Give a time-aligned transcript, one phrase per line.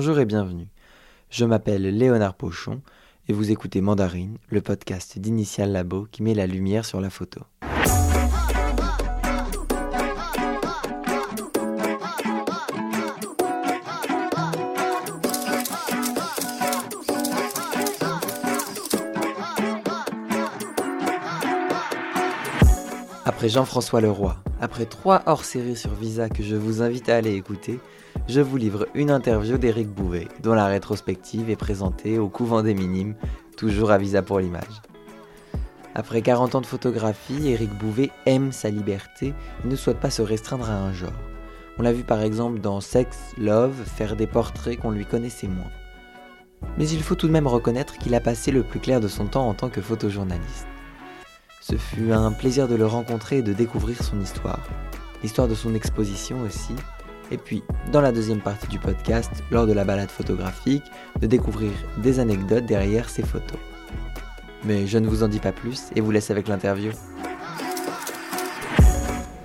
[0.00, 0.68] Bonjour et bienvenue.
[1.28, 2.82] Je m'appelle Léonard Pochon
[3.26, 7.40] et vous écoutez Mandarine, le podcast d'Initial Labo qui met la lumière sur la photo.
[23.38, 27.78] Après Jean-François Leroy, après trois hors-séries sur Visa que je vous invite à aller écouter,
[28.26, 32.74] je vous livre une interview d'Éric Bouvet, dont la rétrospective est présentée au couvent des
[32.74, 33.14] Minimes,
[33.56, 34.82] toujours à Visa pour l'image.
[35.94, 39.28] Après 40 ans de photographie, Éric Bouvet aime sa liberté
[39.64, 41.12] et ne souhaite pas se restreindre à un genre.
[41.78, 45.70] On l'a vu par exemple dans Sex, Love faire des portraits qu'on lui connaissait moins.
[46.76, 49.26] Mais il faut tout de même reconnaître qu'il a passé le plus clair de son
[49.26, 50.66] temps en tant que photojournaliste.
[51.70, 54.66] Ce fut un plaisir de le rencontrer et de découvrir son histoire,
[55.22, 56.72] l'histoire de son exposition aussi,
[57.30, 60.84] et puis, dans la deuxième partie du podcast, lors de la balade photographique,
[61.20, 63.58] de découvrir des anecdotes derrière ses photos.
[64.64, 66.92] Mais je ne vous en dis pas plus et vous laisse avec l'interview.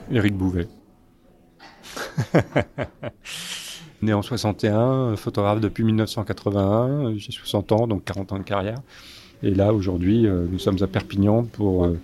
[0.10, 0.70] Éric Bouvet.
[4.02, 8.80] Né en 61, photographe depuis 1981, j'ai 60 ans, donc 40 ans de carrière.
[9.44, 12.00] Et là, aujourd'hui, euh, nous sommes à Perpignan pour euh,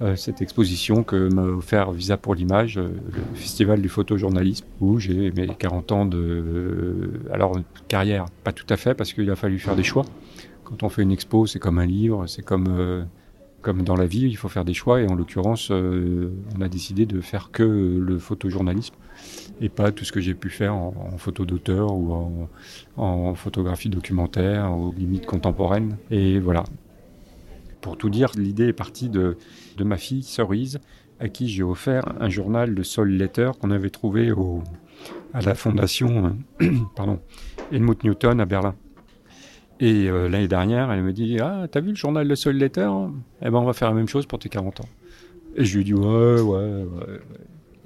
[0.00, 5.30] euh, cette exposition que m'a offert Visa pour l'image, le festival du photojournalisme, où j'ai
[5.32, 7.58] mes 40 ans de alors
[7.88, 10.06] carrière, pas tout à fait, parce qu'il a fallu faire des choix.
[10.64, 13.06] Quand on fait une expo, c'est comme un livre, c'est comme
[13.60, 15.02] comme dans la vie, il faut faire des choix.
[15.02, 18.94] Et en l'occurrence, on a décidé de faire que le photojournalisme
[19.60, 22.48] et pas tout ce que j'ai pu faire en, photo d'auteur ou
[22.96, 25.96] en, photographie documentaire ou limite contemporaine.
[26.10, 26.64] Et voilà.
[27.80, 29.36] Pour tout dire, l'idée est partie de,
[29.80, 30.80] ma fille, Cerise,
[31.20, 34.32] à qui j'ai offert un journal de Sol Letter qu'on avait trouvé
[35.32, 36.36] à la fondation
[36.96, 37.20] pardon,
[37.72, 38.74] Helmut Newton à Berlin.
[39.80, 42.90] Et euh, l'année dernière, elle me dit Ah, t'as vu le journal de Sol Letter
[43.42, 44.88] Eh ben, on va faire la même chose pour tes 40 ans.
[45.56, 47.20] Et je lui dis Ouais, ouais, ouais.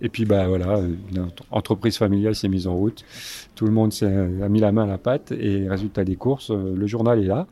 [0.04, 3.04] Et puis bah voilà, une entreprise familiale s'est mise en route.
[3.54, 6.50] Tout le monde s'est a mis la main à la pâte et résultat des courses,
[6.50, 7.46] euh, le journal est là.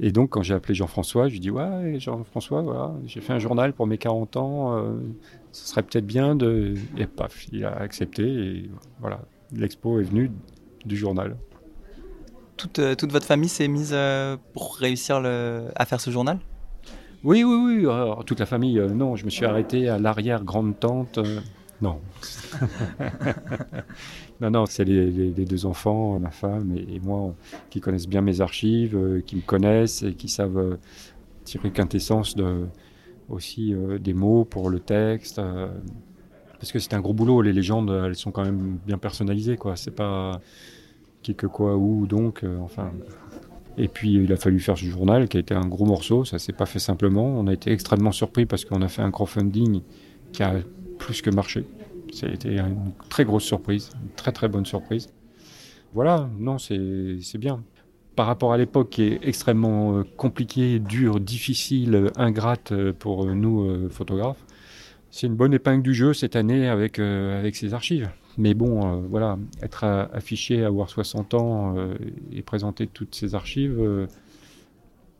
[0.00, 3.38] Et donc quand j'ai appelé Jean-François, je lui dis ouais Jean-François, voilà, j'ai fait un
[3.38, 4.94] journal pour mes 40 ans, euh,
[5.52, 8.70] ce serait peut-être bien de et paf, il a accepté et
[9.00, 9.20] voilà,
[9.54, 10.32] l'expo est venue
[10.84, 11.36] du journal.
[12.56, 13.96] Toute, euh, toute votre famille s'est mise
[14.54, 16.40] pour réussir le, à faire ce journal?
[17.22, 17.88] Oui, oui, oui.
[18.26, 19.14] toute la famille, non.
[19.14, 21.20] Je me suis arrêté à l'arrière-grande-tante.
[21.82, 21.98] Non.
[24.40, 27.34] non, non, c'est les, deux enfants, ma femme et, moi,
[27.70, 30.76] qui connaissent bien mes archives, euh, qui me connaissent et qui savent euh,
[31.44, 32.36] tirer quintessence
[33.28, 35.40] aussi euh, des mots pour le texte.
[36.60, 39.74] parce que c'est un gros boulot, les légendes, elles sont quand même bien personnalisées, quoi.
[39.74, 40.40] C'est pas
[41.22, 42.92] qui que quoi, où, donc, enfin.
[43.78, 46.38] Et puis il a fallu faire ce journal qui a été un gros morceau, ça
[46.38, 47.24] s'est pas fait simplement.
[47.24, 49.80] On a été extrêmement surpris parce qu'on a fait un crowdfunding
[50.32, 50.56] qui a
[50.98, 51.64] plus que marché.
[52.12, 55.08] C'était une très grosse surprise, une très très bonne surprise.
[55.94, 57.62] Voilà, non, c'est bien.
[58.16, 63.62] Par rapport à l'époque qui est extrêmement euh, compliquée, dure, difficile, ingrate euh, pour nous
[63.62, 64.44] euh, photographes,
[65.10, 68.10] c'est une bonne épingle du jeu cette année avec, avec ces archives.
[68.38, 71.74] Mais bon, voilà, être affiché, avoir 60 ans
[72.32, 74.08] et présenter toutes ces archives,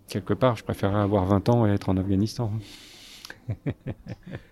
[0.08, 2.50] quelque part, je préférerais avoir 20 ans et être en Afghanistan.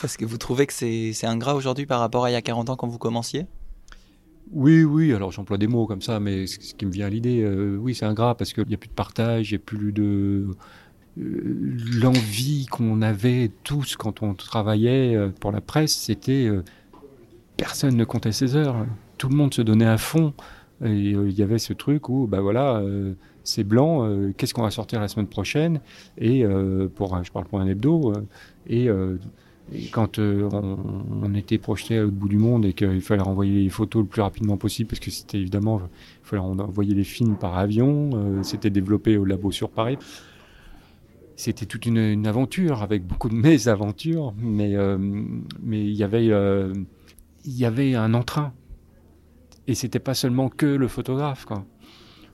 [0.00, 2.70] Parce que vous trouvez que c'est ingrat aujourd'hui par rapport à il y a 40
[2.70, 3.46] ans quand vous commenciez?
[4.52, 7.42] Oui, oui, alors j'emploie des mots comme ça, mais ce qui me vient à l'idée,
[7.42, 9.92] euh, oui, c'est ingrat parce qu'il n'y a plus de partage, il n'y a plus
[9.92, 10.48] de.
[11.18, 16.48] Euh, l'envie qu'on avait tous quand on travaillait euh, pour la presse, c'était.
[17.56, 18.86] personne ne comptait ses heures.
[19.18, 20.32] Tout le monde se donnait à fond.
[20.84, 22.80] Et il y avait ce truc où, ben voilà,
[23.42, 25.80] c'est blanc, qu'est-ce qu'on va sortir la semaine prochaine?
[26.18, 26.44] Et
[26.94, 28.12] pour, je parle pour un hebdo,
[28.68, 28.88] et
[29.92, 33.68] quand euh, on, était projeté à l'autre bout du monde et qu'il fallait renvoyer les
[33.68, 35.80] photos le plus rapidement possible, parce que c'était évidemment,
[36.24, 39.98] il fallait envoyer les films par avion, euh, c'était développé au labo sur Paris.
[41.36, 46.26] C'était toute une, aventure avec beaucoup de mésaventures, mais euh, mais il y avait
[47.44, 48.52] y avait un entrain
[49.66, 51.46] et c'était pas seulement que le photographe.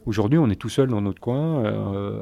[0.07, 1.65] Aujourd'hui, on est tout seul dans notre coin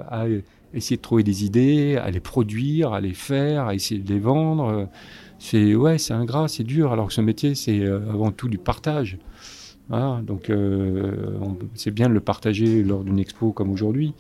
[0.08, 0.26] à
[0.73, 4.20] essayer de trouver des idées, à les produire, à les faire, à essayer de les
[4.20, 4.88] vendre.
[5.43, 6.93] C'est ouais, c'est ingrat, c'est dur.
[6.93, 9.19] Alors que ce métier, c'est euh, avant tout du partage.
[9.90, 11.40] donc euh,
[11.75, 14.14] c'est bien de le partager lors d'une expo comme aujourd'hui,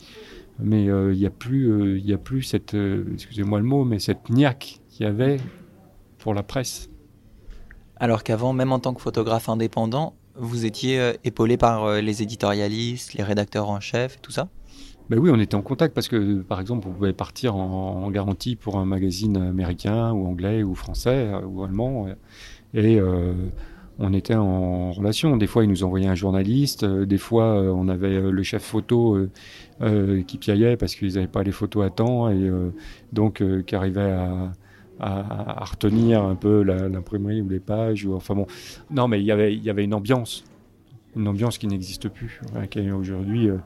[0.58, 2.76] mais euh, il n'y a plus, il a plus cette,
[3.14, 5.36] excusez-moi le mot, mais cette niaque qu'il y avait
[6.18, 6.90] pour la presse.
[7.96, 13.22] Alors qu'avant, même en tant que photographe indépendant, Vous étiez épaulé par les éditorialistes, les
[13.22, 14.48] rédacteurs en chef tout ça?
[15.10, 18.56] Ben oui, on était en contact parce que, par exemple, vous pouvez partir en, garantie
[18.56, 22.06] pour un magazine américain ou anglais ou français ou allemand.
[22.72, 22.98] Et
[23.98, 25.36] on était en relation.
[25.36, 26.84] Des fois, ils nous envoyaient un journaliste.
[26.84, 29.18] des fois, on avait le chef photo
[30.26, 32.50] qui piaillait parce qu'ils n'avaient pas les photos à temps et
[33.12, 34.52] donc qui arrivait à,
[35.02, 38.04] à, retenir un peu l'imprimerie ou les pages.
[38.04, 38.46] Ou, enfin bon,
[38.90, 40.44] non, mais il y avait, il y avait une ambiance,
[41.16, 42.40] une ambiance qui n'existe plus,
[42.70, 43.58] qui est aujourd'hui, euh,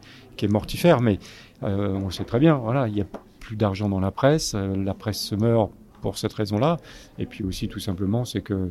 [0.48, 1.00] mortifère.
[1.00, 1.18] Mais
[1.62, 2.56] euh, on le sait très bien.
[2.56, 3.06] Voilà, il n'y a
[3.40, 4.54] plus d'argent dans la presse.
[4.54, 6.78] Euh, la presse se meurt pour cette raison-là.
[7.18, 8.70] Et puis aussi, tout simplement, c'est que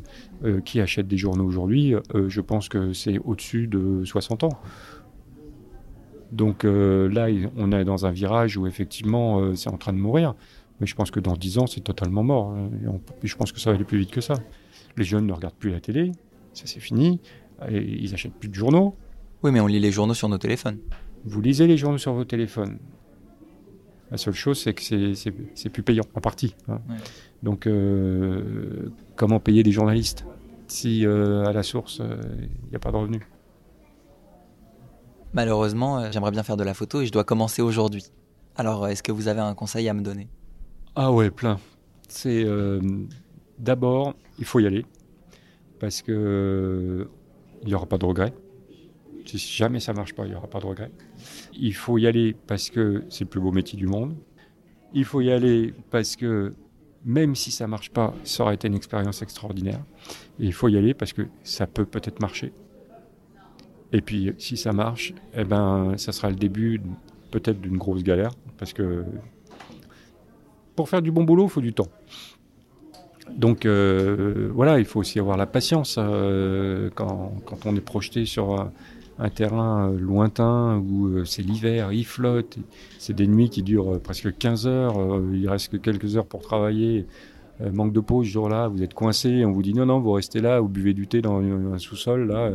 [0.64, 4.60] qui achète des journaux aujourd'hui, je pense que c'est au-dessus de 60 ans.
[6.32, 7.28] Donc là,
[7.58, 10.36] on est dans un virage où effectivement, c'est en train de mourir.
[10.80, 12.51] Mais je pense que dans 10 ans, c'est totalement mort.
[12.51, 12.69] Hein.
[13.24, 14.36] Et, je pense que ça va aller plus vite que ça.
[14.98, 16.12] Les jeunes ne regardent plus la télé,
[16.54, 17.19] ça c'est fini.
[17.69, 18.95] Et ils achètent plus de journaux.
[19.44, 20.80] Oui, mais on lit les journaux sur nos téléphones.
[21.25, 22.77] Vous lisez les journaux sur vos téléphones.
[24.12, 26.56] La seule chose, c'est que c'est plus payant, en partie.
[26.68, 26.80] Hein.
[27.42, 30.25] Donc, euh, comment payer des journalistes
[30.68, 33.22] si euh, à la source, il euh, n'y a pas de revenus?
[35.33, 38.06] Malheureusement, j'aimerais bien faire de la photo et je dois commencer aujourd'hui.
[38.56, 40.30] Alors, est-ce que vous avez un conseil à me donner?
[40.96, 41.60] Ah ouais, plein.
[42.08, 42.80] C'est euh,
[43.60, 44.86] d'abord, il faut y aller
[45.80, 47.10] parce que
[47.64, 48.34] il n'y aura pas de regret.
[49.26, 50.92] Si jamais ça marche pas, il n'y aura pas de regret.
[51.54, 54.16] Il faut y aller parce que c'est le plus beau métier du monde.
[54.94, 56.54] Il faut y aller parce que
[57.04, 59.84] même si ça marche pas, ça aurait été une expérience extraordinaire.
[60.40, 62.54] Il faut y aller parce que ça peut peut-être marcher.
[63.92, 66.82] Et puis si ça marche, eh ben ça sera le début
[67.32, 69.04] peut-être d'une grosse galère parce que
[70.75, 71.88] pour faire du bon boulot, il faut du temps.
[73.33, 77.33] Donc euh, voilà, il faut aussi avoir la patience euh, quand,
[77.66, 78.72] on est projeté sur
[79.18, 82.57] un, terrain euh, lointain où c'est l'hiver, il flotte,
[83.00, 87.07] c'est des nuits qui durent presque 15 heures, il reste que quelques heures pour travailler,
[87.60, 90.39] manque de pause ce jour-là, vous êtes coincé, on vous dit non, non, vous restez
[90.39, 92.51] là, vous buvez du thé dans un sous-sol, là,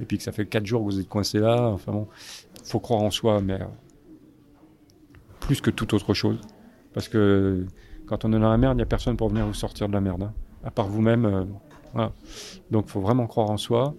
[0.00, 2.06] et puis que ça fait 4 jours que vous êtes coincé là, enfin bon,
[2.64, 3.58] faut croire en soi, mais
[5.40, 6.38] plus que toute autre chose.
[6.94, 7.66] Parce que
[8.06, 9.92] quand on est dans la merde, il n'y a personne pour venir vous sortir de
[9.92, 10.32] la merde, hein.
[10.64, 11.26] à part vous-même.
[11.96, 12.08] Euh,
[12.70, 13.94] Donc il faut vraiment croire en soi.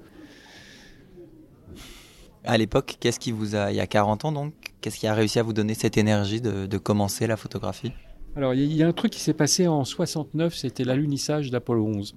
[2.44, 5.14] À l'époque, qu'est-ce qui vous a, il y a 40 ans donc, qu'est-ce qui a
[5.14, 7.92] réussi à vous donner cette énergie de, commencer la photographie?
[8.36, 12.16] Alors il y, a un truc qui s'est passé en 69, c'était l'alunissage d'Apollo 11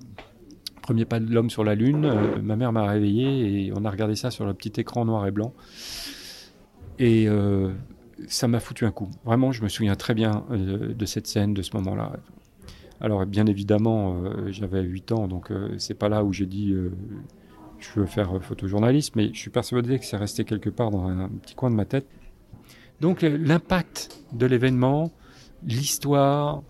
[0.88, 2.06] premier pas de l'homme sur la Lune.
[2.06, 5.26] Euh, ma mère m'a réveillé et on a regardé ça sur le petit écran noir
[5.26, 5.52] et blanc.
[6.98, 7.68] Et euh,
[8.26, 9.10] ça m'a foutu un coup.
[9.24, 12.12] Vraiment, je me souviens très bien euh, de cette scène, de ce moment-là.
[13.00, 16.74] Alors, bien évidemment, euh, j'avais 8 ans, donc euh, c'est pas là où j'ai dit
[17.78, 21.28] je veux faire photojournaliste, mais je suis persuadé que c'est resté quelque part dans un,
[21.28, 22.06] petit coin de ma tête.
[23.00, 25.12] Donc, l'impact de l'événement,
[25.64, 26.64] l'histoire,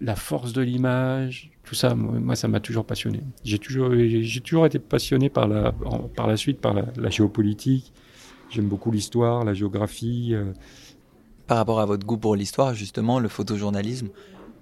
[0.00, 3.20] la force de l'image, tout ça, moi, ça m'a toujours passionné.
[3.42, 5.72] J'ai toujours, j'ai toujours été passionné par la,
[6.14, 7.92] par la suite, par la géopolitique,
[8.50, 10.30] J'aime beaucoup l'histoire, la géographie.
[10.32, 10.52] Euh.
[11.46, 14.08] Par rapport à votre goût pour l'histoire, justement, le photojournalisme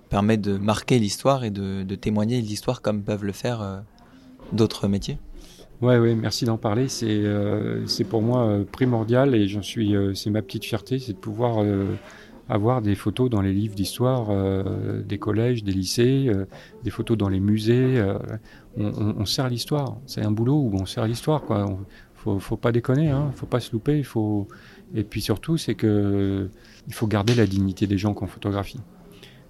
[0.09, 3.79] permet de marquer l'histoire et de, témoigner l'histoire comme peuvent le faire euh,
[4.53, 5.19] d'autres métiers?
[5.83, 6.89] Ouais, ouais, merci d'en parler.
[6.89, 9.95] C'est euh, pour moi primordial et j'en suis.
[10.15, 11.65] c'est ma petite fierté, c'est de pouvoir
[12.49, 14.29] avoir des photos dans les livres d'histoire
[15.05, 16.31] des collèges, des lycées,
[16.83, 18.03] des photos dans les musées.
[18.79, 19.99] On, on, sert l'histoire.
[20.07, 21.43] C'est un boulot où on sert l'histoire.
[21.43, 21.67] Quoi
[22.27, 24.03] faut, faut pas déconner, hein, faut pas se louper.
[24.03, 24.49] Faut...
[24.95, 26.51] Et puis surtout, c'est que
[26.89, 28.81] il faut garder la dignité des gens qu'on photographie.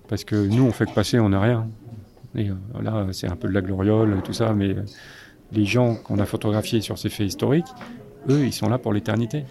[0.09, 1.68] Parce que nous, on fait que passer, on n'a rien.
[2.35, 4.76] Et euh, là, c'est un peu de la gloriole, tout ça, mais
[5.52, 7.66] les gens qu'on a photographiés sur ces faits historiques,
[8.28, 9.45] eux, ils sont là pour l'éternité.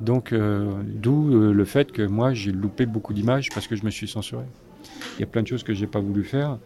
[0.00, 3.84] Donc, euh, d'où euh, le fait que moi, j'ai loupé beaucoup d'images parce que je
[3.84, 4.44] me suis censuré.
[5.16, 6.58] Il y a plein de choses que j'ai pas voulu faire.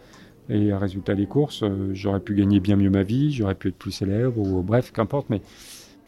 [0.50, 3.76] Et résultat des courses, euh, j'aurais pu gagner bien mieux ma vie, j'aurais pu être
[3.76, 5.30] plus célèbre, ou bref, qu'importe.
[5.30, 5.40] Mais,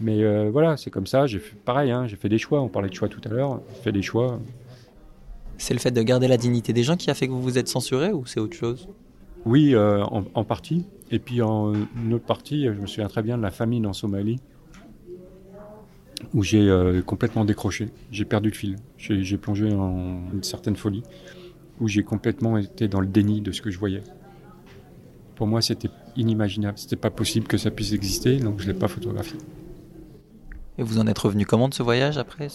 [0.01, 1.29] mais euh, voilà, c'est comme ça.
[1.29, 2.61] J'ai fait pareil, hein, j'ai fait des choix.
[2.61, 3.61] On parlait de choix tout à l'heure.
[3.69, 4.41] J'ai fait des choix.
[5.59, 7.57] C'est le fait de garder la dignité des gens qui a fait que vous vous
[7.57, 8.89] êtes censuré ou c'est autre chose?
[9.45, 10.87] Oui, euh, en, partie.
[11.13, 13.93] Et puis en une autre partie, je me souviens très bien de la famine en
[13.93, 14.41] Somalie
[16.35, 16.71] où j'ai
[17.05, 17.91] complètement décroché.
[18.13, 18.77] J'ai perdu le fil.
[18.97, 21.03] J'ai plongé en une certaine folie
[21.81, 24.03] où j'ai complètement été dans le déni de ce que je voyais.
[25.43, 26.79] Pour moi, c'était inimaginable.
[26.79, 29.37] C'était pas possible que ça puisse exister, donc je l'ai pas photographié.
[30.79, 32.47] Et vous en êtes revenu comment de ce voyage après?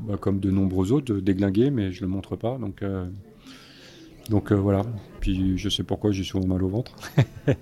[0.00, 2.56] Bah, Comme de nombreux autres, déglingués, mais je le montre pas.
[2.56, 3.04] Donc, euh,
[4.30, 4.86] donc euh, voilà.
[5.20, 6.96] Puis je sais pourquoi j'ai souvent mal au ventre.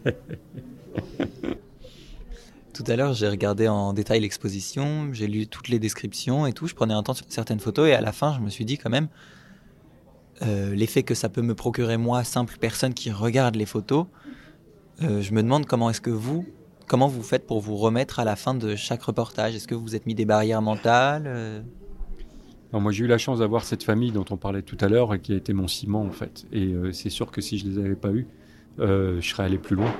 [2.72, 6.68] Tout à l'heure, j'ai regardé en détail l'exposition, j'ai lu toutes les descriptions et tout.
[6.68, 8.78] Je prenais un temps sur certaines photos et à la fin, je me suis dit
[8.78, 9.08] quand même,
[10.42, 14.06] euh, l'effet que ça peut me procurer moi, simple personne qui regarde les photos,
[15.02, 16.46] euh, je me demande comment est-ce que vous,
[16.86, 19.54] comment vous faites pour vous remettre à la fin de chaque reportage?
[19.54, 21.60] Est-ce que vous vous êtes mis des barrières mentales euh?
[22.72, 25.20] Moi j'ai eu la chance d'avoir cette famille dont on parlait tout à l'heure et
[25.20, 26.44] qui a été mon ciment en fait.
[26.52, 28.26] Et c'est sûr que si je les avais pas eus,
[28.78, 29.94] je serais allé plus loin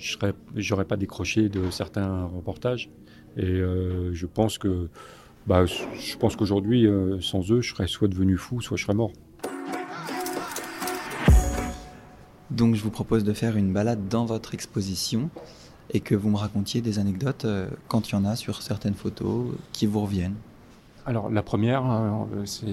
[0.00, 2.90] je n'aurais pas décroché de certains reportages.
[3.36, 4.88] Et euh, je pense que,
[5.46, 8.94] bah, je pense qu'aujourd'hui, euh, sans eux, je serais soit devenu fou, soit je serais
[8.94, 9.12] mort.
[12.50, 15.30] Donc, je vous propose de faire une balade dans votre exposition
[15.92, 18.94] et que vous me racontiez des anecdotes euh, quand il y en a sur certaines
[18.94, 20.36] photos qui vous reviennent.
[21.06, 21.82] Alors, la première,
[22.44, 22.66] c'est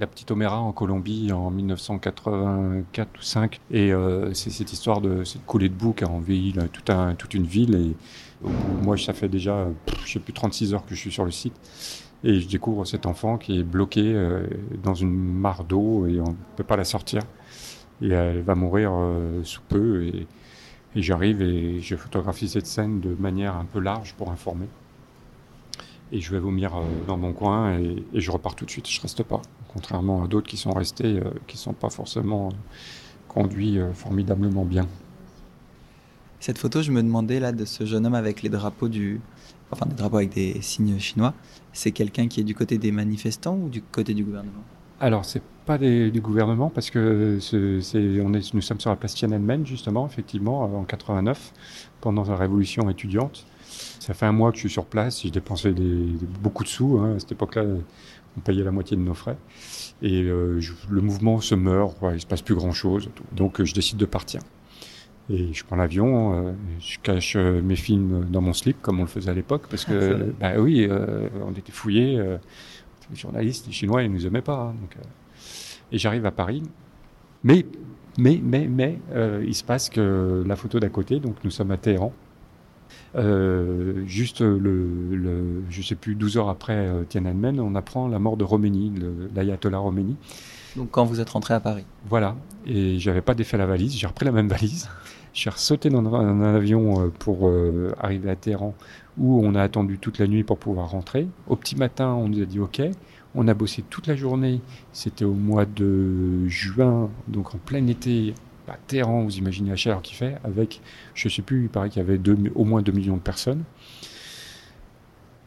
[0.00, 5.24] la petite Oméra en Colombie en 1984 ou 5 et euh, c'est cette histoire de
[5.24, 6.54] cette coulée de boue qui a envahi
[7.18, 7.74] toute une ville.
[7.74, 8.48] Et
[8.82, 9.68] moi ça fait déjà
[10.04, 11.54] je sais plus 36 heures que je suis sur le site.
[12.24, 14.46] Et je découvre cet enfant qui est bloqué euh,
[14.82, 17.22] dans une mare d'eau et on ne peut pas la sortir
[18.02, 20.26] et elle va mourir euh, sous peu et,
[20.94, 24.66] j'arrive et je photographie cette scène de manière un peu large pour informer
[26.10, 26.72] et je vais vomir
[27.06, 29.42] dans mon coin et, je repars tout de suite, je reste pas
[29.76, 32.48] contrairement à d'autres qui sont restés, euh, qui sont pas forcément
[33.28, 34.88] conduits euh, formidablement bien.
[36.40, 39.20] Cette photo, je me demandais là de ce jeune homme avec les drapeaux du,
[39.70, 41.34] enfin des drapeaux avec des signes chinois.
[41.74, 44.64] C'est quelqu'un qui est du côté des manifestants ou du côté du gouvernement?
[45.00, 49.14] Alors c'est pas du gouvernement parce que c'est, on est, nous sommes sur la place
[49.14, 51.52] Tiananmen justement, effectivement, en 89,
[52.00, 53.46] pendant la révolution étudiante.
[53.68, 55.74] Ça fait un mois que je suis sur place, j'ai dépensé
[56.40, 56.98] beaucoup de sous.
[56.98, 57.64] Hein, à cette époque-là,
[58.36, 59.36] on payait la moitié de nos frais.
[60.02, 63.10] Et euh, le mouvement se meurt, il il se passe plus grand-chose.
[63.32, 64.40] Donc euh, je décide de partir.
[65.28, 69.08] Et je prends l'avion, euh, je cache mes films dans mon slip, comme on le
[69.08, 70.88] faisait à l'époque, parce que, bah oui,
[71.44, 72.22] on était fouillés.
[73.10, 74.60] Les journalistes, les Chinois, ils nous aimaient pas.
[74.60, 74.96] Hein, donc,
[75.92, 76.62] et j'arrive à Paris.
[77.44, 77.66] Mais,
[78.18, 78.98] mais, mais, mais,
[79.46, 82.12] il se passe que la photo d'à côté, donc nous sommes à Téhéran,
[83.16, 88.18] euh, juste le, le, je sais plus, 12 heures après euh, Tiananmen, on apprend la
[88.18, 88.92] mort de Roménie,
[89.34, 90.16] l'ayatollah Roménie.
[90.76, 92.36] Donc quand vous êtes rentré à Paris Voilà,
[92.66, 94.88] et j'avais pas défait la valise, j'ai repris la même valise.
[95.36, 97.52] J'ai sauté dans un, avion euh, pour
[98.00, 98.74] arriver à Téhéran,
[99.18, 101.28] où on a attendu toute la nuit pour pouvoir rentrer.
[101.46, 102.80] Au petit matin, on nous a dit OK.
[103.34, 104.62] On a bossé toute la journée.
[104.94, 108.32] C'était au mois de juin, donc en plein été,
[108.66, 110.80] bah, Téhéran, vous imaginez la chaleur qu'il fait, avec,
[111.12, 112.18] je ne sais plus, il paraît qu'il y avait
[112.54, 113.64] au moins 2 millions de personnes.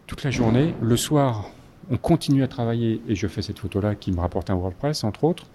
[0.05, 1.49] Toute la journée, le soir,
[1.89, 5.23] on continue à travailler, et je fais cette photo-là qui me rapporte un WordPress, entre
[5.23, 5.47] autres.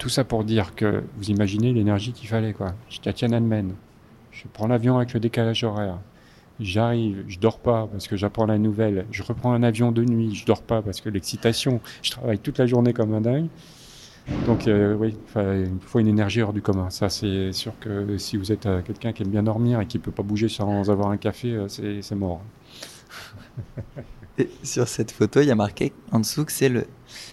[0.00, 2.68] Tout ça pour dire que vous imaginez l'énergie qu'il fallait, quoi.
[2.88, 3.74] J'étais à Tiananmen,
[4.32, 5.98] je prends l'avion avec le décalage horaire.
[6.58, 9.04] J'arrive, je dors pas parce que j'apprends la nouvelle.
[9.10, 11.82] Je reprends un avion de nuit, je dors pas parce que l'excitation.
[12.00, 13.48] Je travaille toute la journée comme un dingue.
[14.46, 16.88] Donc euh, oui, il faut une énergie hors du commun.
[16.88, 19.98] Ça, c'est sûr que si vous êtes euh, quelqu'un qui aime bien dormir et qui
[19.98, 22.40] peut pas bouger sans avoir un café, euh, c'est mort.
[24.40, 26.86] Et sur cette photo, il y a marqué en dessous que c'est le.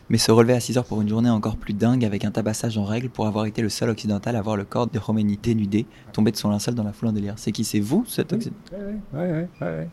[0.09, 2.77] Mais se relever à 6 heures pour une journée encore plus dingue avec un tabassage
[2.77, 5.85] en règle pour avoir été le seul occidental à voir le corps de Roménie dénudé
[6.11, 7.35] tomber de son linceul dans la foule en délire.
[7.37, 7.63] C'est qui?
[7.63, 9.85] C'est vous, cet occidental Oui, oui, oui.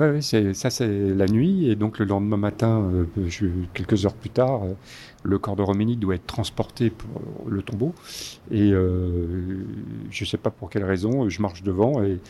[0.00, 2.88] Oui, ça c'est la nuit et donc le lendemain matin,
[3.74, 4.60] quelques heures plus tard,
[5.24, 7.92] le corps de Roménie doit être transporté pour le tombeau.
[8.52, 9.66] Et euh,
[10.10, 12.20] je ne sais pas pour quelle raison, je marche devant et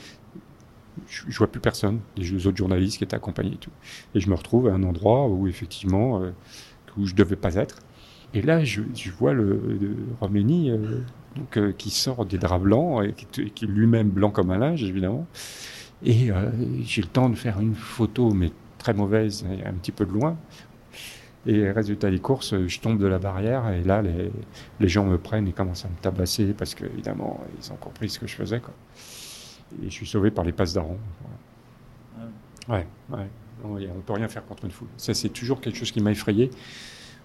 [1.09, 3.71] je, ne vois plus personne, les autres journalistes qui étaient accompagnés et tout.
[4.15, 6.31] Et je me retrouve à un endroit où effectivement, euh,
[6.97, 7.79] où je devais pas être.
[8.35, 8.83] Et là, je,
[9.19, 9.61] vois le,
[10.21, 11.01] Roménie euh,
[11.37, 15.27] donc, qui sort des draps blancs, et qui, est lui-même blanc comme un linge, évidemment.
[16.05, 16.31] Et
[16.83, 20.37] j'ai le temps de faire une photo, mais très mauvaise, un petit peu de loin,
[21.49, 24.31] et résultat des courses, je tombe de la barrière et là, les,
[24.81, 28.19] les gens me prennent et commencent à me tabasser parce qu'évidemment, ils ont compris ce
[28.19, 28.61] que je faisais.
[28.61, 28.75] Quoi.
[29.83, 30.99] Et je suis sauvé par les passes d'Aron.
[32.69, 33.29] Ah ouais, ouais.
[33.65, 34.89] On ne peut rien faire contre une foule.
[34.97, 36.51] Ça, c'est toujours quelque chose qui m'a effrayé.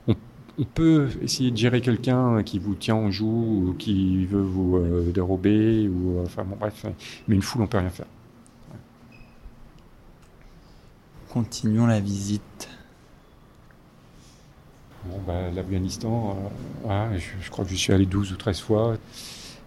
[0.07, 4.77] On, peut essayer de gérer quelqu'un qui vous tient en joue ou qui veut vous
[4.77, 6.85] euh, dérober, ou, enfin bon, bref,
[7.27, 8.05] mais une foule, on peut rien faire.
[11.29, 12.69] Continuons la visite.
[15.05, 16.37] Bon, bah, L'Afghanistan,
[16.87, 18.97] euh, je, crois que je suis allé 12 ou 13 fois.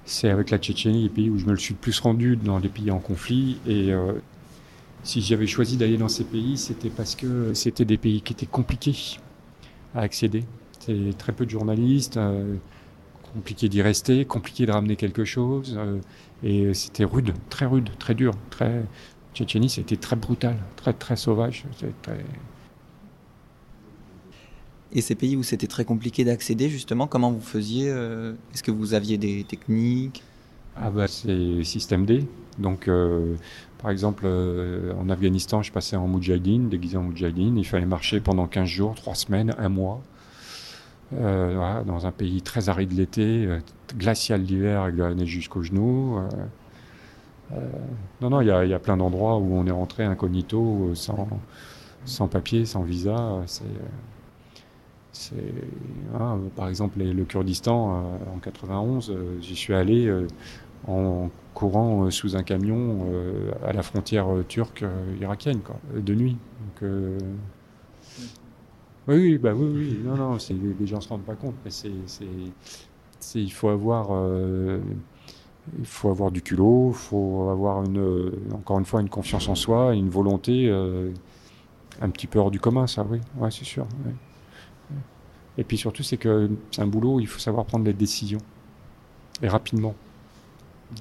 [0.07, 2.59] C'est avec la Tchétchénie, les pays où je me le suis le plus rendu dans
[2.59, 3.59] les pays en conflit.
[3.67, 4.13] Et euh,
[5.03, 8.47] si j'avais choisi d'aller dans ces pays, c'était parce que c'était des pays qui étaient
[8.47, 9.19] compliqués
[9.97, 10.45] à accéder.
[10.79, 12.55] C'est très peu de journalistes, euh,
[13.35, 15.77] compliqué d'y rester, compliqué de ramener quelque chose.
[16.45, 18.33] et c'était rude, très rude, très dur.
[18.51, 18.85] Très...
[19.35, 21.65] Tchétchénie, c'était très brutal, très, très sauvage.
[24.97, 28.95] Et ces pays où c'était très compliqué d'accéder, justement, comment vous faisiez Est-ce que vous
[28.95, 30.25] aviez des techniques?
[30.75, 32.27] Ah bah c'est système D.
[32.59, 32.89] Donc
[33.87, 37.57] par exemple, euh, en Afghanistan, je passais en Moudjahidine, déguisé en Moudjahidine.
[37.59, 40.01] Il fallait marcher pendant 15 jours, 3 semaines, 1 mois,
[41.15, 43.61] euh, dans un pays très aride l'été, euh,
[43.97, 46.19] glacial l'hiver avec de la neige jusqu'aux genoux.
[48.21, 51.29] non, non, il y, a plein d'endroits où on est rentré incognito, sans,
[52.05, 53.43] sans papier, sans visa.
[53.47, 53.63] C'est,
[56.55, 60.11] par exemple, le Kurdistan, en 91, j'y suis allé
[60.87, 64.85] en courant euh, sous un camion euh, à la frontière euh, turque
[65.21, 65.61] irakienne,
[65.95, 66.37] de nuit.
[69.09, 70.37] Oui, bah oui, oui, non, non,
[70.81, 71.55] les gens se rendent pas compte,
[73.35, 74.09] il faut avoir,
[75.79, 77.85] il faut avoir du culot, il faut avoir
[78.53, 80.69] encore une fois, une confiance en soi, une volonté
[82.01, 83.21] un petit peu hors du commun, ça, oui,
[83.51, 83.87] c'est sûr.
[85.59, 88.41] Et puis surtout, c'est que c'est un boulot, il faut savoir prendre des décisions.
[89.43, 89.95] Et rapidement.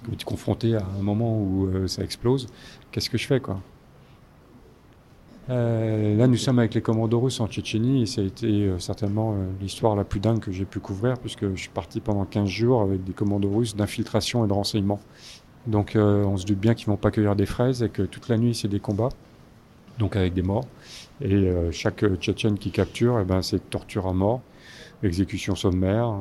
[0.03, 2.47] Quand tu es confronté à un moment où euh, ça explose,
[2.91, 3.59] qu'est-ce que je fais quoi?
[5.51, 8.79] Euh, là, nous sommes avec les commandos russes en Tchétchénie et ça a été euh,
[8.79, 12.49] certainement l'histoire la plus dingue que j'ai pu couvrir puisque je suis parti pendant 15
[12.49, 14.99] jours avec des commandos russes d'infiltration et de renseignement.
[15.67, 18.37] Donc on se doute bien qu'ils vont pas cueillir des fraises et que toute la
[18.37, 19.09] nuit c'est des combats,
[19.99, 20.65] donc avec des morts.
[21.21, 24.41] Et chaque Tchétchène qui capture, eh ben, c'est torture à mort,
[25.01, 26.13] exécution sommaire,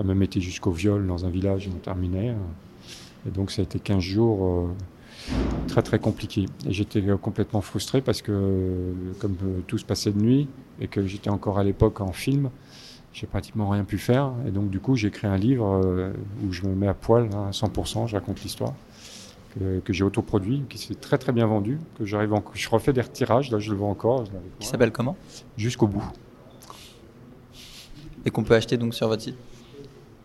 [0.00, 2.34] ça m'a même été jusqu'au viol dans un village on terminait.
[3.26, 5.34] Et donc ça a été 15 jours euh,
[5.68, 6.46] très très compliqués.
[6.66, 10.48] Et j'étais complètement frustré parce que comme euh, tout se passait de nuit
[10.80, 12.50] et que j'étais encore à l'époque en film,
[13.12, 14.32] j'ai pratiquement rien pu faire.
[14.46, 16.12] Et donc du coup j'ai écrit un livre euh,
[16.46, 18.74] où je me mets à poil hein, à 100%, je raconte l'histoire.
[19.58, 22.44] Que, j'ai autoproduit, qui s'est très très bien vendu, que j'arrive en...
[22.54, 24.24] je refais des retirages, là je le vois encore.
[24.60, 25.16] Qui s'appelle comment?
[25.56, 26.04] Jusqu'au bout.
[28.24, 29.36] Et qu'on peut acheter donc sur votre site?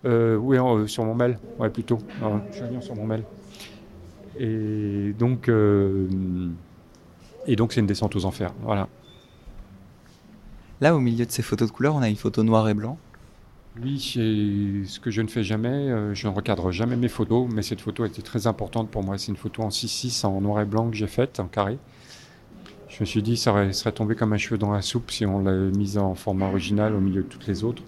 [0.05, 1.97] Euh, oui, euh, sur mon mail, ouais, plutôt.
[2.51, 3.23] je viens sur mon mail.
[4.37, 6.07] Et donc, euh,
[7.47, 8.53] et donc c'est une descente aux enfers.
[8.61, 8.87] Voilà.
[10.81, 12.99] Là, au milieu de ces photos de couleur, on a une photo noir et blanc.
[13.81, 16.13] Oui, c'est ce que je ne fais jamais.
[16.13, 19.17] je ne recadre jamais mes photos, mais cette photo était très importante pour moi.
[19.17, 21.77] C'est une photo en 6-6 en noir et blanc que j'ai faite, en carré.
[22.87, 25.39] Je me suis dit, ça serait tombé comme un cheveu dans la soupe si on
[25.39, 27.83] l'avait mise en format original au milieu de toutes les autres.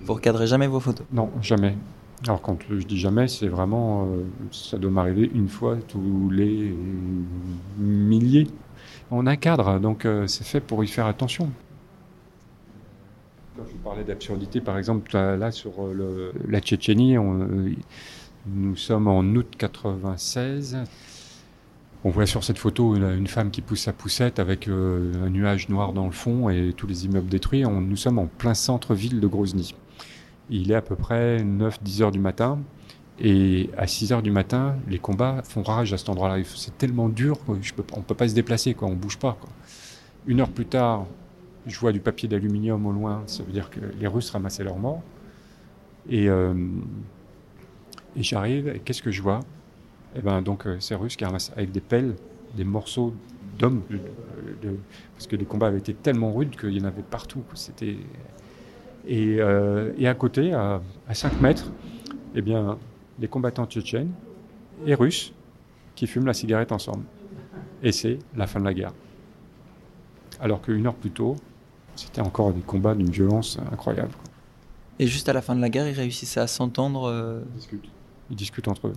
[0.00, 1.06] Vous recadrez jamais vos photos?
[1.12, 1.76] Non, jamais.
[2.24, 6.74] Alors quand je dis jamais, c'est vraiment, euh, ça doit m'arriver une fois tous les
[7.78, 8.46] milliers.
[9.10, 11.50] On a un cadre, donc euh, c'est fait pour y faire attention.
[13.58, 17.16] Quand je parlais d'absurdité, par exemple, là sur euh, la Tchétchénie,
[18.46, 20.78] nous sommes en août 96.
[22.04, 25.92] On voit sur cette photo une, femme qui pousse sa poussette avec un nuage noir
[25.92, 27.64] dans le fond et tous les immeubles détruits.
[27.64, 29.74] nous sommes en plein centre-ville de Grozny.
[30.50, 32.60] Il est à peu près 9-10 heures du matin.
[33.18, 36.44] Et à 6 heures du matin, les combats font rage à cet endroit-là.
[36.54, 39.36] C'est tellement dur qu'on ne peut pas se déplacer, on ne bouge pas.
[40.28, 41.06] Une heure plus tard,
[41.68, 44.78] je vois du papier d'aluminium au loin, ça veut dire que les Russes ramassaient leurs
[44.78, 45.02] morts.
[46.08, 46.54] Et, euh,
[48.16, 49.40] et j'arrive, et qu'est-ce que je vois?
[50.16, 52.14] Eh ben donc euh, ces Russes qui ramassent avec des pelles
[52.56, 53.14] des morceaux
[53.58, 53.82] d'hommes,
[55.14, 57.42] parce que les combats avaient été tellement rudes qu'il y en avait partout.
[57.54, 57.96] C'était
[59.10, 60.80] euh, et, à côté, à,
[61.12, 61.70] 5 mètres,
[62.34, 62.78] eh bien,
[63.18, 64.12] les combattants tchétchènes
[64.86, 65.32] et russes
[65.94, 67.04] qui fument la cigarette ensemble.
[67.82, 68.92] Et c'est la fin de la guerre.
[70.40, 71.36] Alors qu'une heure plus tôt,
[71.98, 74.12] c'était encore des combats d'une violence incroyable.
[74.98, 77.88] Et juste à la fin de la guerre, ils réussissaient à s'entendre euh, Ils discutent.
[78.30, 78.92] Ils discutent entre eux.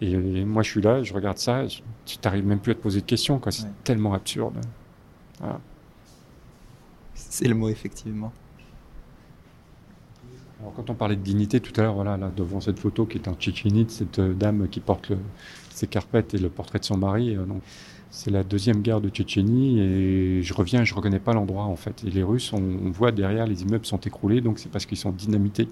[0.00, 1.64] et, moi, je suis là, je regarde ça,
[2.04, 3.40] tu n'arrives même plus à te poser de questions.
[3.50, 4.54] C'est tellement absurde.
[5.40, 5.60] Voilà.
[7.14, 8.32] C'est le mot, effectivement.
[10.60, 13.18] Alors, quand on parlait de dignité tout à l'heure, voilà, là, devant cette photo qui
[13.18, 15.12] est en tchétchénite, cette euh, dame qui porte
[15.70, 17.36] ses carpettes et le portrait de son mari.
[17.36, 17.62] Euh, donc,
[18.14, 22.04] c'est la deuxième guerre de Tchétchénie et je reviens, je reconnais pas l'endroit en fait.
[22.06, 25.10] Et les Russes, on, voit derrière, les immeubles sont écroulés, donc c'est parce qu'ils sont
[25.10, 25.66] dynamités.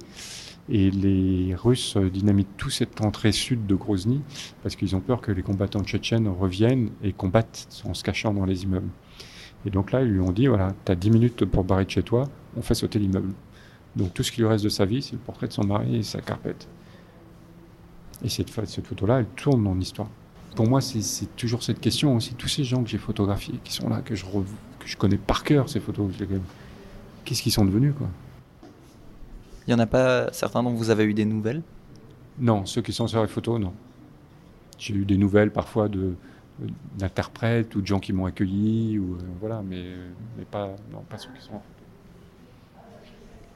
[0.69, 4.23] Et les Russes dynamitent tout cette entrée sud de Grozny
[4.65, 8.45] parce qu'ils ont peur que les combattants tchétchènes reviennent et combattent en se cachant dans
[8.45, 8.91] les immeubles.
[9.65, 11.91] Et donc là, ils lui ont dit, voilà, tu as 10 minutes pour barrer de
[11.91, 12.25] chez toi,
[12.57, 13.35] on fait sauter l'immeuble.
[13.95, 15.95] Donc tout ce qui lui reste de sa vie, c'est le portrait de son mari
[15.95, 16.67] et sa carpette.
[18.25, 20.09] Et cette, photo-là, elle tourne dans l'histoire.
[20.55, 22.35] Pour moi, c'est toujours cette question aussi.
[22.35, 25.45] Tous ces gens que j'ai photographiés, qui sont là, que je, que je connais par
[25.45, 26.11] cœur, ces photos,
[27.25, 28.09] qu'est-ce qu'ils sont devenus, quoi?
[29.67, 31.63] Il n'y en a pas certains dont vous avez eu des nouvelles?
[32.39, 33.73] Non, ceux qui sont sur les photos, non.
[34.79, 36.15] J'ai eu des nouvelles parfois de
[36.97, 39.95] d'interprètes ou de gens qui m'ont accueilli, ou, voilà, mais,
[40.37, 41.85] mais pas, non, pas ceux qui sont en photo.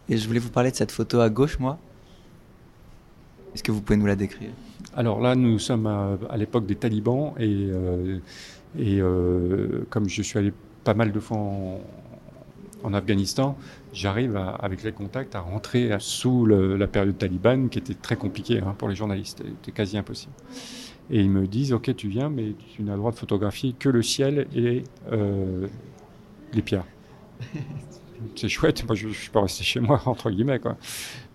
[0.09, 1.79] Et je voulais vous parler de cette photo à gauche, moi.
[3.55, 4.51] Est-ce que vous pouvez nous la décrire?
[4.97, 8.19] Alors là, nous sommes à, l'époque des talibans et, euh,
[8.79, 10.55] et euh, comme je suis allé
[10.85, 13.59] pas mal de fois en, Afghanistan,
[13.93, 18.77] j'arrive avec les contacts à rentrer sous la période talibane qui était très compliquée hein,
[18.79, 20.33] pour les journalistes, c'était quasi impossible.
[21.11, 23.89] Et ils me disent, ok, tu viens, mais tu n'as le droit de photographier que
[23.89, 25.67] le ciel et euh,
[26.53, 26.87] les pierres.
[28.37, 30.61] c'est chouette, moi je ne suis pas resté chez moi, entre guillemets.
[30.61, 30.77] Quoi.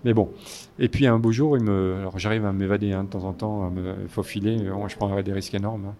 [0.03, 0.31] Mais bon.
[0.79, 1.97] Et puis un beau jour, il me...
[1.99, 5.23] alors j'arrive à m'évader hein, de temps en temps, à me faufiler, moi je prendrais
[5.23, 5.85] des risques énormes.
[5.85, 5.95] Hein.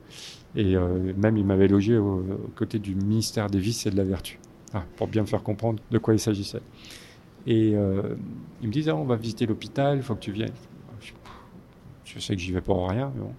[0.56, 2.24] Et euh, même il m'avait logé aux
[2.56, 4.40] côtés du ministère des Vices et de la Vertu,
[4.74, 6.62] ah, pour bien me faire comprendre de quoi il s'agissait.
[7.48, 8.16] Et euh,
[8.62, 10.54] ils me disent, ah, on va visiter l'hôpital, il faut que tu viennes.
[12.04, 13.34] Je sais que j'y vais pour rien, mais bon,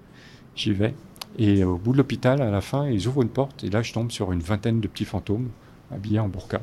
[0.55, 0.94] j'y vais.
[1.38, 3.92] Et au bout de l'hôpital, à la fin, ils ouvrent une porte, et là je
[3.92, 5.51] tombe sur une vingtaine de petits fantômes
[5.90, 6.62] habillés en burqa.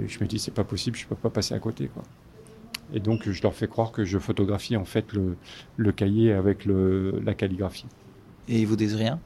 [0.00, 1.86] Et je me dis, c'est pas possible, je peux pas passer à côté.
[1.86, 2.02] Quoi.
[2.94, 5.36] Et donc, je leur fais croire que je photographie en fait le,
[5.76, 7.86] le cahier avec le, la calligraphie.
[8.48, 9.18] Et ils vous disent rien?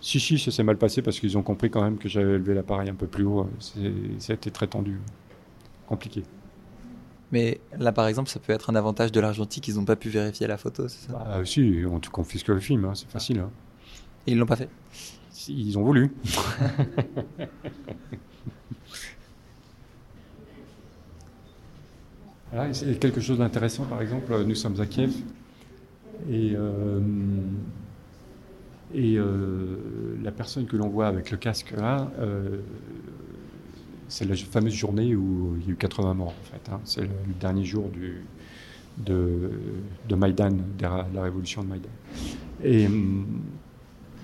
[0.00, 2.54] Si, si, ça s'est mal passé parce qu'ils ont compris quand même que j'avais élevé
[2.54, 3.48] l'appareil un peu plus haut.
[4.18, 4.98] Ça a été très tendu,
[5.86, 6.24] compliqué.
[7.32, 10.08] Mais là, par exemple, ça peut être un avantage de l'argentique, ils n'ont pas pu
[10.08, 11.12] vérifier la photo, c'est ça?
[11.12, 13.38] Bah, Si, on te confisque le film, hein, c'est facile.
[13.40, 13.50] Hein.
[14.26, 14.68] Et ils l'ont pas fait?
[15.48, 16.12] Ils ont voulu.
[22.72, 25.12] c'est quelque chose d'intéressant, par exemple, nous sommes à Kiev
[26.28, 27.00] et, euh,
[28.94, 29.76] euh,
[30.22, 32.58] la personne que l'on voit avec le casque là, euh,
[34.08, 36.72] c'est la fameuse journée où il y a eu 80 morts en fait.
[36.72, 36.80] Hein.
[36.84, 37.08] C'est le,
[37.38, 37.88] dernier jour
[38.98, 39.50] de,
[40.08, 40.82] de Maïdan, de
[41.14, 41.88] la révolution de Maïdan.
[42.64, 42.88] Et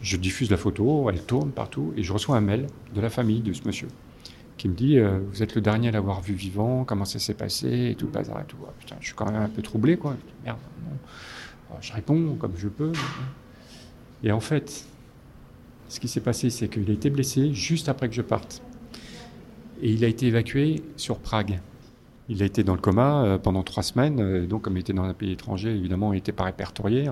[0.03, 3.41] je diffuse la photo, elle tourne partout et je reçois un mail de la famille
[3.41, 3.89] de ce monsieur
[4.57, 7.35] qui me dit euh, Vous êtes le dernier à l'avoir vu vivant, comment ça s'est
[7.35, 8.57] passé et tout, bazar et tout.
[8.67, 10.17] Ah, putain, je suis quand même un peu troublé, quoi.
[10.45, 10.59] Merde,
[11.81, 12.93] je réponds comme je peux.
[14.23, 14.87] Et en fait,
[15.89, 18.63] ce qui s'est passé, c'est qu'il a été blessé juste après que je parte.
[19.83, 21.61] Et il a été évacué sur Prague.
[22.29, 24.21] Il a été dans le coma euh, pendant trois semaines.
[24.21, 27.09] Euh, donc, comme il était dans un pays étranger, évidemment, il n'était pas répertorié.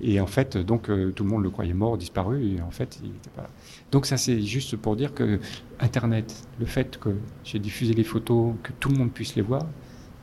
[0.00, 3.00] Et en fait, donc, euh, tout le monde le croyait mort, disparu, et en fait,
[3.02, 3.50] il n'était pas là.
[3.90, 5.40] Donc ça, c'est juste pour dire que
[5.80, 7.10] Internet, le fait que
[7.44, 9.66] j'ai diffusé les photos, que tout le monde puisse les voir,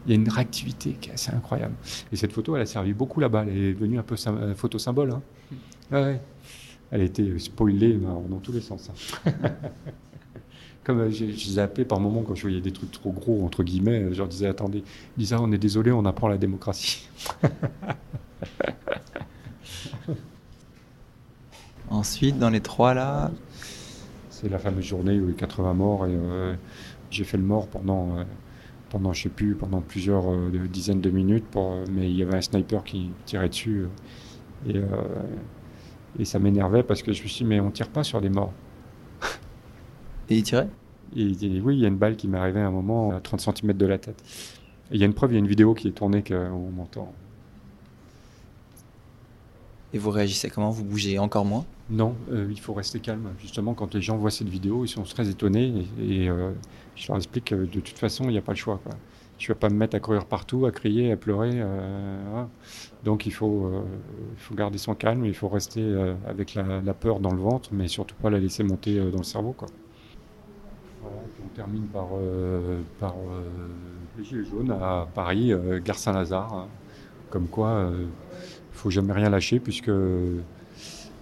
[0.05, 1.73] il y a une réactivité qui est assez incroyable.
[2.11, 3.45] Et cette photo, elle a servi beaucoup là-bas.
[3.47, 5.11] Elle est devenue un peu un photo symbole.
[5.11, 5.21] Hein.
[5.91, 6.21] Ouais.
[6.91, 8.91] Elle a été spoilée dans, tous les sens.
[9.25, 9.31] Hein.
[10.83, 14.13] Comme euh, j'ai zappé par moments quand je voyais des trucs trop gros, entre guillemets,
[14.13, 14.83] je leur disais attendez,
[15.17, 17.09] disaient ah, on est désolé, on apprend la démocratie.
[21.89, 23.31] Ensuite, dans les trois là.
[24.29, 26.55] C'est la fameuse journée où il y a eu 80 morts et euh,
[27.09, 28.23] j'ai fait le mort pendant, euh,
[28.89, 32.35] pendant, je sais plus, pendant plusieurs euh, dizaines de minutes, pour, mais il y avait
[32.35, 33.87] un sniper qui tirait dessus
[34.67, 34.81] et,
[36.19, 38.29] et ça m'énervait parce que je me suis dit, mais on tire pas sur les
[38.29, 38.53] morts.
[40.29, 40.69] Et il tirait?
[41.15, 41.27] Et,
[41.61, 43.73] Oui, il y a une balle qui m'est arrivée à un moment à 30 cm
[43.73, 44.21] de la tête.
[44.91, 47.13] il y a une preuve, il y a une vidéo qui est tournée qu'on m'entend.
[49.95, 50.71] Et vous réagissez comment?
[50.71, 51.63] Vous bougez encore moins?
[51.89, 53.29] Non, euh, il faut rester calme.
[53.39, 56.51] Justement, quand les gens voient cette vidéo, ils sont très étonnés et, euh,
[56.97, 58.81] je leur explique que de toute façon, il n'y a pas le choix.
[59.39, 61.51] Je ne vais pas me mettre à courir partout, à crier, à pleurer.
[61.53, 62.43] Euh,
[63.05, 63.71] Donc il faut,
[64.53, 65.81] garder son calme, il faut rester
[66.27, 69.53] avec la, peur dans le ventre, mais surtout pas la laisser monter dans le cerveau.
[69.53, 69.69] Quoi.
[71.05, 72.09] on termine par,
[72.99, 73.15] par
[74.17, 75.53] les Gilets jaunes à Paris,
[75.85, 76.53] Gare Saint-Lazare.
[76.53, 76.67] Hein.
[77.29, 77.91] comme quoi
[78.75, 79.91] faut jamais rien lâcher puisque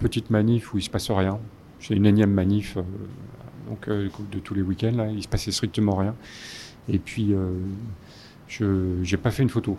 [0.03, 1.39] petite manif où il se passe rien.
[1.79, 2.81] C'est une énième manif, euh,
[3.69, 6.15] donc euh, de tous les week-ends là, il se passait strictement rien.
[6.89, 7.53] Et puis euh,
[8.47, 8.65] je
[9.09, 9.77] n'ai pas fait une photo.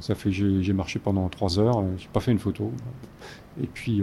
[0.00, 2.72] Ça fait j'ai marché pendant trois heures, j'ai pas fait une photo.
[3.62, 4.02] Et puis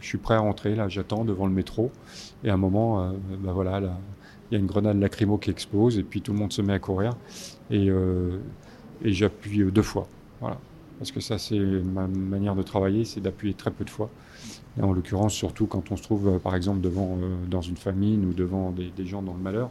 [0.00, 1.90] je suis prêt à rentrer là, j'attends devant le métro.
[2.44, 3.80] Et à un moment, bah voilà,
[4.50, 6.72] il y a une grenade lacrymo qui explose et puis tout le monde se met
[6.72, 7.12] à courir
[7.70, 7.88] et,
[9.04, 10.08] et j'appuie deux fois.
[10.40, 10.58] Voilà
[10.98, 14.10] parce que ça c'est ma manière de travailler, c'est d'appuyer très peu de fois.
[14.78, 17.76] Et en l'occurrence, surtout quand on se trouve euh, par exemple devant euh, dans une
[17.76, 19.70] famine ou devant des, gens dans le malheur,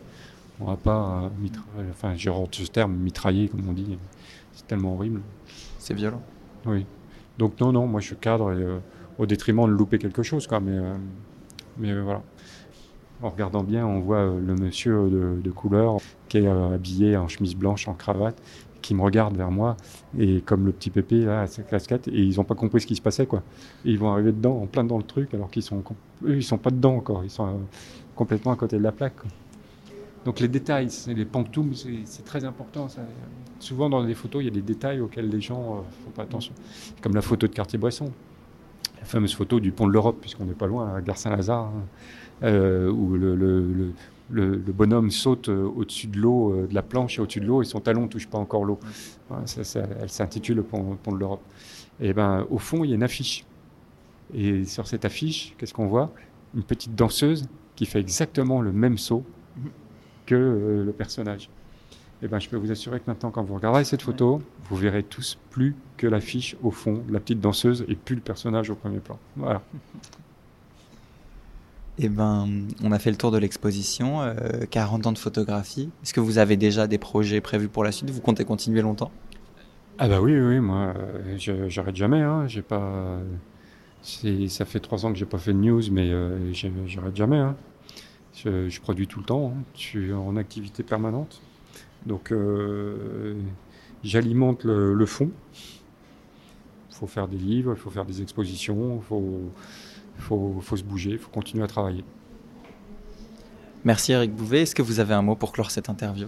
[0.59, 1.31] on va pas,
[1.77, 3.97] euh, enfin j'ai ce terme, mitrailler comme on dit,
[4.53, 5.21] c'est tellement horrible.
[5.79, 6.21] C'est violent.
[6.65, 6.85] Oui.
[7.37, 8.53] Donc non, non, moi je cadre
[9.17, 10.59] au détriment de louper quelque chose, quoi.
[10.59, 10.77] Mais,
[11.77, 12.21] mais voilà.
[13.23, 17.55] En regardant bien, on voit le monsieur de, de couleur qui est habillé en chemise
[17.55, 18.41] blanche, en cravate,
[18.81, 19.77] qui me regardent vers moi,
[20.17, 22.87] et comme le petit pépé là, à sa casquette, et ils n'ont pas compris ce
[22.87, 23.43] qui se passait, quoi.
[23.85, 25.83] Ils vont arriver dedans, en plein dans le truc, alors qu'ils sont,
[26.27, 27.51] ils sont pas dedans encore, ils sont euh,
[28.15, 29.15] complètement à côté de la plaque.
[30.25, 31.73] Donc les détails, les pantoums,
[32.05, 32.87] c'est très important.
[33.59, 36.23] Souvent dans les photos, il y a des détails auxquels les gens ne font pas
[36.23, 36.53] attention.
[37.01, 38.11] Comme la photo de Cartier-Bresson,
[38.99, 41.83] la fameuse photo du pont de l'Europe, puisqu'on n'est pas loin, à Gare Saint-Lazare, hein,
[42.43, 43.93] euh, où le, le- le-
[44.31, 47.45] le- le bonhomme saute euh, au-dessus de l'eau, euh, de la planche et au-dessus de
[47.45, 48.79] l'eau, et son talon ne touche pas encore l'eau.
[49.29, 51.41] Voilà, ça- ça- elle s'intitule le pont, pont de l'Europe.
[51.99, 53.45] Et ben, au fond, il y a une affiche.
[54.33, 56.11] Et sur cette affiche, qu'est-ce qu'on voit?
[56.55, 59.23] Une petite danseuse qui fait exactement le même saut
[60.25, 61.49] que euh, le personnage.
[62.23, 65.01] Et ben, je peux vous assurer que maintenant, quand vous regarderez cette photo, vous verrez
[65.03, 68.99] tous plus que l'affiche au fond, la petite danseuse, et plus le personnage au premier
[68.99, 69.17] plan.
[69.35, 69.61] Voilà.
[71.97, 72.47] Eh ben,
[72.83, 74.33] on a fait le tour de l'exposition, euh,
[74.69, 75.89] 40 ans de photographie.
[76.03, 78.09] Est-ce que vous avez déjà des projets prévus pour la suite?
[78.09, 79.11] Vous comptez continuer longtemps?
[79.99, 82.21] Ah bah oui, oui, moi, euh, j'arrête jamais.
[82.21, 83.19] Hein, j'ai pas.
[84.01, 87.37] Ça fait trois ans que j'ai pas fait de news, mais euh, j'arrête jamais.
[87.37, 87.55] hein.
[88.33, 89.53] Je, produis tout le temps.
[89.55, 89.61] hein.
[89.75, 91.41] Je suis en activité permanente.
[92.07, 93.35] Donc, euh,
[94.03, 95.29] j'alimente le, le fond.
[96.89, 99.03] Il faut faire des livres, il faut faire des expositions, il
[100.17, 102.03] faut, faut se bouger, il faut continuer à travailler.
[103.83, 104.61] Merci Eric Bouvet.
[104.61, 106.27] Est-ce que vous avez un mot pour clore cette interview?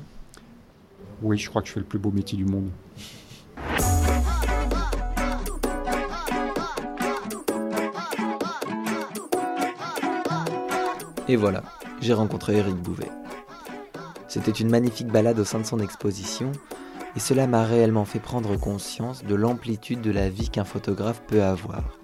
[1.22, 2.70] Oui, je crois que je fais le plus beau métier du monde.
[11.28, 11.64] Et voilà,
[12.02, 13.10] j'ai rencontré Eric Bouvet.
[14.28, 16.52] C'était une magnifique balade au sein de son exposition,
[17.16, 21.44] et cela m'a réellement fait prendre conscience de l'amplitude de la vie qu'un photographe peut
[21.44, 22.00] avoir.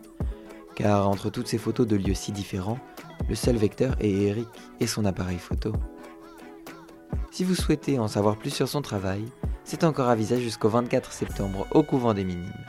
[0.79, 2.79] Car entre toutes ces photos de lieux si différents,
[3.27, 4.47] le seul vecteur est Eric
[4.79, 5.73] et son appareil photo.
[7.31, 9.25] Si vous souhaitez en savoir plus sur son travail,
[9.65, 12.65] c'est encore avisé jusqu'au 24 septembre au couvent des Minimes.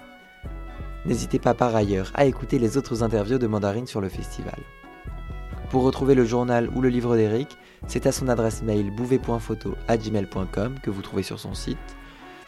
[1.06, 4.58] N'hésitez pas par ailleurs à écouter les autres interviews de Mandarine sur le festival.
[5.70, 10.90] Pour retrouver le journal ou le livre d'Eric, c'est à son adresse mail bouvet.photo@gmail.com que
[10.90, 11.78] vous trouvez sur son site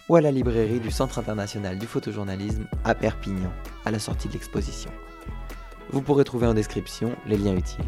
[0.09, 3.53] ou à la librairie du Centre international du photojournalisme à Perpignan,
[3.85, 4.90] à la sortie de l'exposition.
[5.90, 7.85] Vous pourrez trouver en description les liens utiles.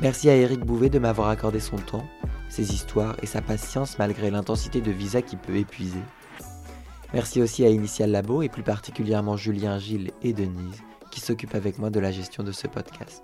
[0.00, 2.06] Merci à Eric Bouvet de m'avoir accordé son temps,
[2.48, 6.02] ses histoires et sa patience malgré l'intensité de visa qui peut épuiser.
[7.14, 11.78] Merci aussi à Initial Labo et plus particulièrement Julien, Gilles et Denise qui s'occupent avec
[11.78, 13.22] moi de la gestion de ce podcast.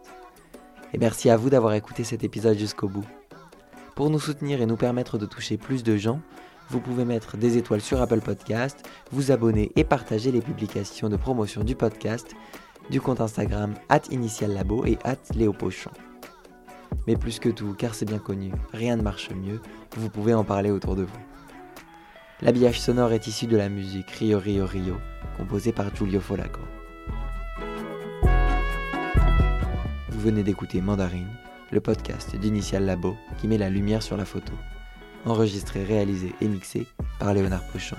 [0.94, 3.04] Et merci à vous d'avoir écouté cet épisode jusqu'au bout.
[3.94, 6.20] Pour nous soutenir et nous permettre de toucher plus de gens,
[6.72, 11.18] vous pouvez mettre des étoiles sur Apple Podcast, vous abonner et partager les publications de
[11.18, 12.34] promotion du podcast
[12.88, 13.74] du compte Instagram
[14.10, 14.96] @initiallabo et
[15.34, 15.90] @léopochon.
[17.06, 19.60] Mais plus que tout, car c'est bien connu, rien ne marche mieux,
[19.98, 21.20] vous pouvez en parler autour de vous.
[22.40, 24.96] L'habillage sonore est issu de la musique Rio Rio Rio,
[25.36, 26.62] composée par Giulio Folaco.
[30.08, 31.36] Vous venez d'écouter Mandarine,
[31.70, 34.54] le podcast d'Initial Labo qui met la lumière sur la photo.
[35.24, 36.86] Enregistré, réalisé et mixé
[37.18, 37.96] par Léonard Pochon.